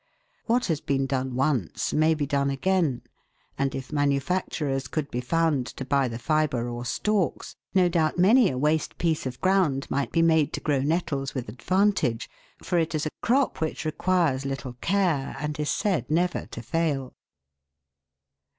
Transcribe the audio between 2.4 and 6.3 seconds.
again, and if manufacturers could be found to buy the